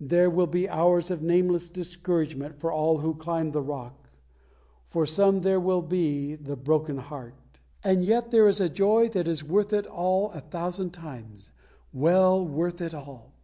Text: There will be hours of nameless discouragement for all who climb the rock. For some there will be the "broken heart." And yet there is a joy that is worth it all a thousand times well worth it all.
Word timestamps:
There 0.00 0.28
will 0.28 0.48
be 0.48 0.68
hours 0.68 1.12
of 1.12 1.22
nameless 1.22 1.68
discouragement 1.70 2.58
for 2.58 2.72
all 2.72 2.98
who 2.98 3.14
climb 3.14 3.52
the 3.52 3.62
rock. 3.62 4.10
For 4.88 5.06
some 5.06 5.38
there 5.38 5.60
will 5.60 5.80
be 5.80 6.34
the 6.34 6.56
"broken 6.56 6.96
heart." 6.98 7.36
And 7.84 8.02
yet 8.02 8.32
there 8.32 8.48
is 8.48 8.58
a 8.58 8.68
joy 8.68 9.10
that 9.10 9.28
is 9.28 9.44
worth 9.44 9.72
it 9.72 9.86
all 9.86 10.32
a 10.32 10.40
thousand 10.40 10.90
times 10.90 11.52
well 11.92 12.44
worth 12.44 12.80
it 12.80 12.94
all. 12.94 13.34